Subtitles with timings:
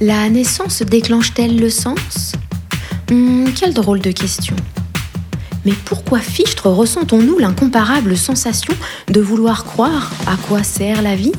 [0.00, 2.32] La naissance déclenche-t-elle le sens?
[3.10, 4.54] Hum, Quelle drôle de question.
[5.64, 8.74] Mais pourquoi fichtre ressentons-nous l'incomparable sensation
[9.08, 11.32] de vouloir croire à quoi sert la vie?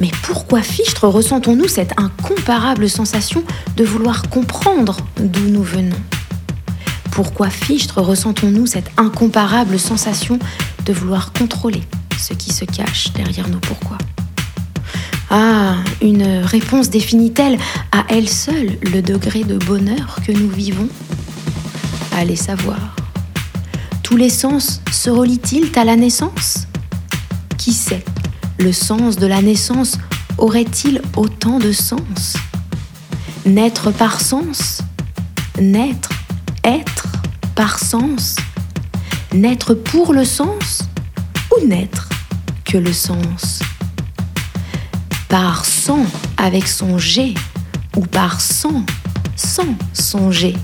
[0.00, 3.44] Mais pourquoi fichtre ressentons-nous cette incomparable sensation
[3.76, 5.96] de vouloir comprendre d'où nous venons?
[7.12, 10.38] Pourquoi fichtre ressentons-nous cette incomparable sensation
[10.84, 11.82] de vouloir contrôler
[12.18, 13.98] ce qui se cache derrière nos pourquoi?
[15.30, 17.58] Ah, une réponse définit-elle
[17.92, 20.88] à elle seule le degré de bonheur que nous vivons?
[22.12, 22.96] Allez savoir.
[24.02, 26.66] Tous les sens se relient-ils à la naissance?
[27.56, 28.04] Qui sait
[28.58, 29.96] Le sens de la naissance
[30.38, 32.36] aurait-il autant de sens?
[33.46, 34.82] Naître par sens
[35.60, 36.10] Naître,
[36.64, 37.06] être
[37.54, 38.36] par sens?
[39.32, 40.82] Naître pour le sens
[41.56, 42.08] Ou naître
[42.64, 43.60] que le sens?
[45.32, 46.04] Par sang
[46.36, 47.32] avec son G
[47.96, 48.84] ou par sang
[49.34, 50.54] sans son G.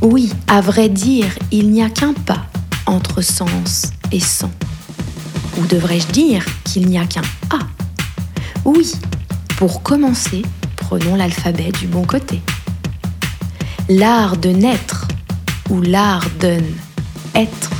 [0.00, 2.46] Oui, à vrai dire, il n'y a qu'un pas
[2.86, 4.50] entre sens et sang.
[5.58, 7.58] Ou devrais-je dire qu'il n'y a qu'un A?
[8.64, 8.90] Oui,
[9.58, 10.40] pour commencer,
[10.76, 12.40] prenons l'alphabet du bon côté.
[13.90, 15.08] L'art de naître
[15.68, 16.64] ou l'art d'un
[17.34, 17.70] être.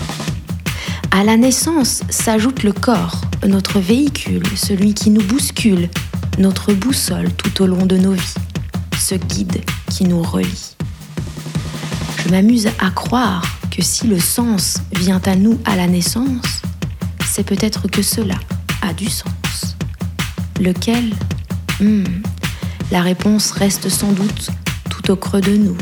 [1.10, 5.88] À la naissance s'ajoute le corps notre véhicule, celui qui nous bouscule,
[6.38, 8.34] notre boussole tout au long de nos vies,
[8.98, 10.76] ce guide qui nous relie.
[12.24, 16.62] Je m'amuse à croire que si le sens vient à nous à la naissance,
[17.26, 18.36] c'est peut-être que cela
[18.82, 19.76] a du sens.
[20.60, 21.14] Lequel?
[21.80, 22.04] Hmm,
[22.90, 24.50] La réponse reste sans doute
[24.90, 25.76] tout au creux de nous,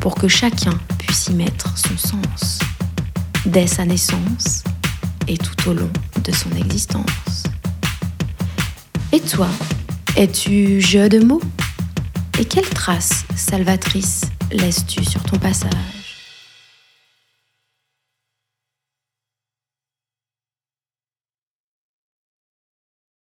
[0.00, 2.58] pour que chacun puisse y mettre son sens.
[3.44, 4.64] Dès sa naissance,
[5.28, 5.90] et tout au long
[6.22, 7.44] de son existence.
[9.12, 9.48] Et toi,
[10.16, 11.42] es-tu jeu de mots?
[12.38, 15.99] Et quelle trace salvatrice laisses-tu sur ton passage?